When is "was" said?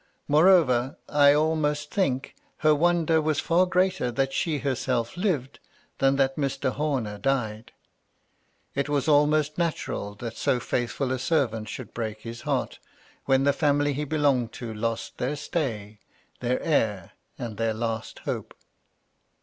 3.21-3.39, 8.89-9.07